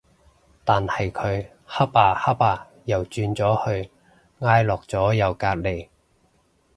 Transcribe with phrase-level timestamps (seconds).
[0.65, 3.91] 但係佢恰下恰下又轉咗去
[4.39, 5.89] 挨落咗右隔離